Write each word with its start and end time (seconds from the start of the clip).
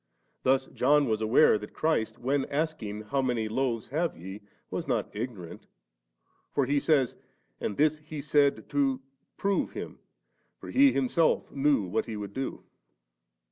Thus 0.41 0.65
John 0.65 1.07
was 1.07 1.21
aware 1.21 1.59
that 1.59 1.73
Christ, 1.75 2.17
when 2.17 2.45
asking; 2.45 3.01
'How 3.01 3.21
many 3.21 3.47
loaves 3.47 3.89
have 3.89 4.17
ye?' 4.17 4.41
was 4.71 4.87
not 4.87 5.15
ignorant, 5.15 5.67
for 6.51 6.65
he 6.65 6.79
says, 6.79 7.15
* 7.37 7.61
And 7.61 7.77
this 7.77 7.99
He 7.99 8.19
said 8.19 8.67
to 8.69 8.99
prove 9.37 9.73
him, 9.73 9.99
for 10.57 10.71
He 10.71 10.91
Himself 10.91 11.51
knew 11.51 11.83
what 11.83 12.07
He 12.07 12.17
would 12.17 12.33
do 12.33 12.63
* 12.69 12.73